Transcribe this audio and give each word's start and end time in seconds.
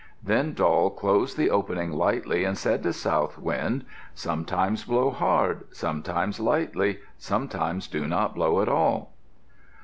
Then 0.23 0.55
Doll 0.55 0.89
closed 0.89 1.37
the 1.37 1.51
opening 1.51 1.91
lightly 1.91 2.43
and 2.43 2.57
said 2.57 2.81
to 2.81 2.91
South 2.91 3.37
Wind, 3.37 3.85
"Sometimes 4.15 4.83
blow 4.85 5.11
hard, 5.11 5.65
sometimes 5.69 6.39
lightly. 6.39 7.01
Sometimes 7.19 7.87
do 7.87 8.07
not 8.07 8.33
blow 8.33 8.63
at 8.63 8.67
all." 8.67 9.13